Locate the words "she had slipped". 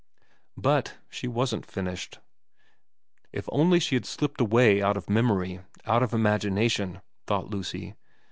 3.79-4.41